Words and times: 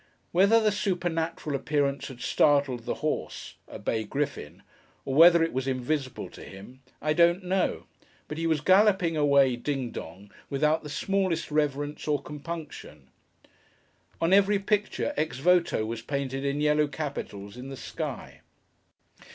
Whether 0.31 0.59
the 0.59 0.71
supernatural 0.71 1.55
appearance 1.55 2.07
had 2.07 2.21
startled 2.21 2.85
the 2.85 2.95
horse 3.05 3.57
(a 3.67 3.77
bay 3.77 4.03
griffin), 4.03 4.63
or 5.05 5.13
whether 5.13 5.43
it 5.43 5.53
was 5.53 5.67
invisible 5.67 6.27
to 6.31 6.43
him, 6.43 6.81
I 7.03 7.13
don't 7.13 7.43
know; 7.43 7.83
but 8.27 8.39
he 8.39 8.47
was 8.47 8.61
galloping 8.61 9.15
away, 9.15 9.55
ding 9.57 9.91
dong, 9.91 10.31
without 10.49 10.81
the 10.81 10.89
smallest 10.89 11.51
reverence 11.51 12.07
or 12.07 12.19
compunction. 12.19 13.09
On 14.19 14.33
every 14.33 14.57
picture 14.57 15.13
'Ex 15.17 15.37
voto' 15.37 15.85
was 15.85 16.01
painted 16.01 16.43
in 16.43 16.61
yellow 16.61 16.87
capitals 16.87 17.55
in 17.55 17.69
the 17.69 17.77
sky. 17.77 18.41